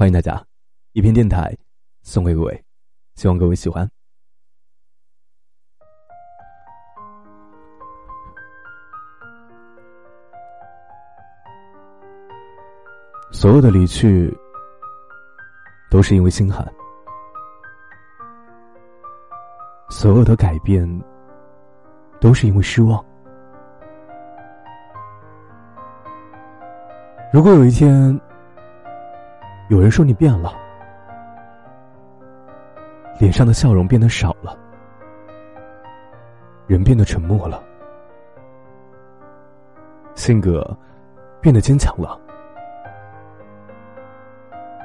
[0.00, 0.42] 欢迎大家，
[0.92, 1.54] 一篇电台
[2.00, 2.64] 送给各位，
[3.16, 3.86] 希望各位喜欢。
[13.30, 14.34] 所有的离去，
[15.90, 16.64] 都是因为心寒；
[19.90, 20.88] 所有的改变，
[22.18, 23.04] 都是因为失望。
[27.34, 28.18] 如果有一天，
[29.70, 30.52] 有人说你变了，
[33.20, 34.58] 脸上的笑容变得少了，
[36.66, 37.62] 人变得沉默了，
[40.16, 40.76] 性格
[41.40, 42.20] 变得坚强了，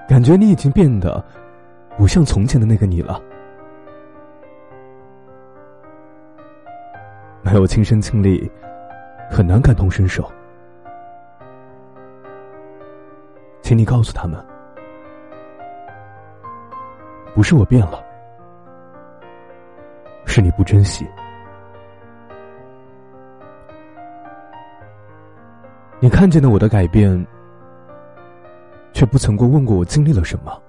[0.07, 1.23] 感觉你已经变得
[1.97, 3.19] 不像从前的那个你了。
[7.41, 8.51] 没有亲身经历，
[9.31, 10.31] 很难感同身受。
[13.63, 14.39] 请你告诉他们，
[17.35, 18.01] 不是我变了，
[20.25, 21.05] 是你不珍惜。
[25.99, 27.27] 你看见了我的改变，
[28.93, 30.61] 却不曾过问过我经历了什么。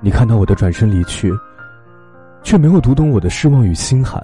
[0.00, 1.32] 你看到我的转身离去，
[2.42, 4.22] 却没有读懂我的失望与心寒。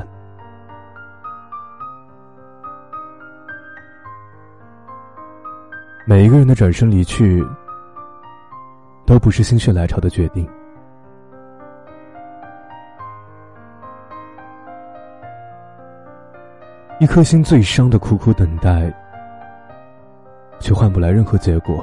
[6.06, 7.42] 每一个人的转身离去，
[9.08, 10.46] 都不是心血来潮的决定。
[17.00, 18.92] 一颗心最伤的苦苦等待，
[20.60, 21.82] 却换不来任何结果。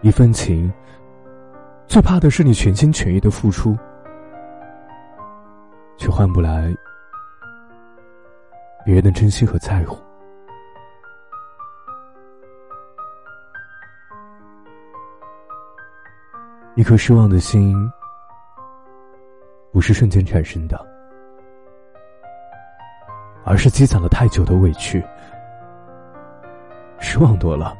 [0.00, 0.72] 一份情，
[1.86, 3.76] 最怕的是你全心全意的付出，
[5.98, 6.74] 却换不来
[8.82, 9.98] 别人的珍惜和在乎。
[16.76, 17.74] 一颗失望的心，
[19.72, 20.78] 不是瞬间产生的，
[23.46, 25.02] 而是积攒了太久的委屈。
[26.98, 27.74] 失望多了，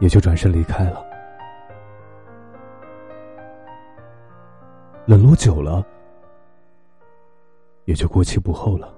[0.00, 1.00] 也就转身离开了；
[5.06, 5.86] 冷落久了，
[7.84, 8.92] 也就过期不候了。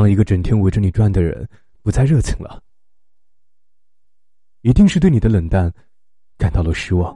[0.00, 1.46] 当一个整天围着你转的人
[1.82, 2.58] 不再热情了，
[4.62, 5.70] 一定是对你的冷淡
[6.38, 7.14] 感到了失望。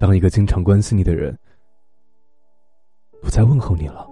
[0.00, 1.38] 当一个经常关心你的人
[3.20, 4.08] 不再问候你了，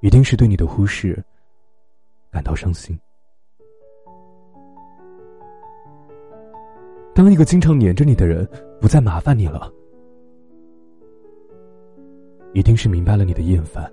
[0.00, 1.22] 一定是对你的忽视
[2.30, 2.98] 感到伤心。
[7.14, 8.48] 当一个经常黏着你的人
[8.80, 9.70] 不再麻烦你了。
[12.54, 13.92] 一定是明白了你的厌烦。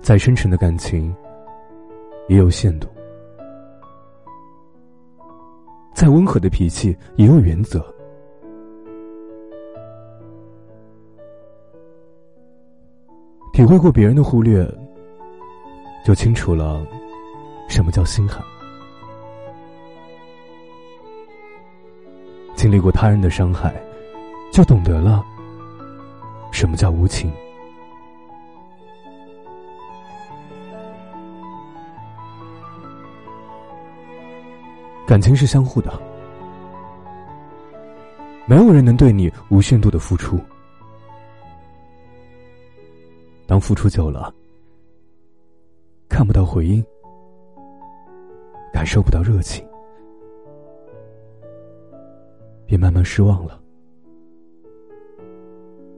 [0.00, 1.14] 再深沉的感情，
[2.26, 2.88] 也有限度；
[5.94, 7.80] 再温和的脾气，也有原则。
[13.52, 14.66] 体会过别人的忽略，
[16.04, 16.84] 就清楚了
[17.68, 18.42] 什么叫心寒。
[22.62, 23.74] 经历过他人的伤害，
[24.52, 25.26] 就懂得了
[26.52, 27.28] 什么叫无情。
[35.04, 35.92] 感情是相互的，
[38.46, 40.38] 没有人能对你无限度的付出。
[43.44, 44.32] 当付出久了，
[46.08, 46.86] 看不到回应，
[48.72, 49.66] 感受不到热情。
[52.72, 53.60] 也慢慢失望了，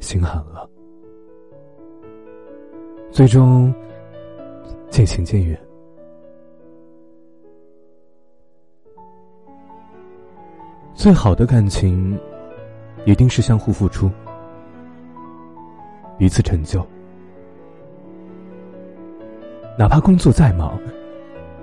[0.00, 0.68] 心寒了，
[3.12, 3.72] 最终
[4.90, 5.56] 渐行渐远。
[10.94, 12.18] 最好的感情，
[13.06, 14.10] 一定是相互付出，
[16.18, 16.84] 彼此成就。
[19.78, 20.76] 哪怕工作再忙，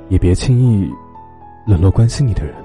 [0.08, 0.90] 也别轻易
[1.68, 2.56] 冷落关心你的人。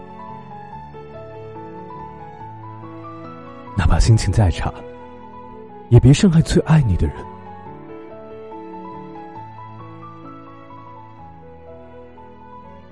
[3.96, 4.70] 哪怕心情再差，
[5.88, 7.16] 也别伤害最爱你的人。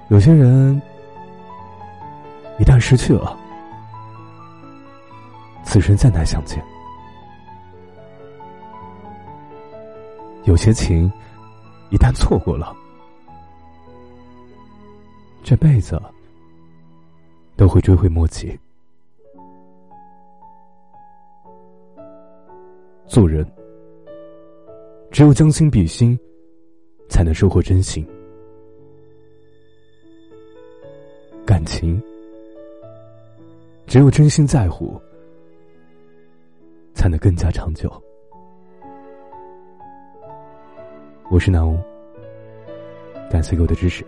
[0.08, 0.80] 有些人
[2.58, 3.38] 一旦失去了，
[5.62, 6.58] 此生再难相见；
[10.44, 11.12] 有些情
[11.90, 12.74] 一旦错过了，
[15.42, 16.00] 这辈子
[17.56, 18.58] 都会追悔莫及。
[23.14, 23.46] 做人，
[25.12, 26.18] 只有将心比心，
[27.08, 28.04] 才能收获真心。
[31.46, 32.02] 感情，
[33.86, 35.00] 只有真心在乎，
[36.92, 37.88] 才能更加长久。
[41.30, 41.78] 我是南屋，
[43.30, 44.04] 感谢各位的支持。